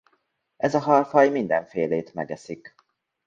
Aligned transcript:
Ez 0.57 0.73
a 0.75 0.79
halfaj 0.79 1.29
mindenfélét 1.29 2.13
megeszik. 2.13 2.75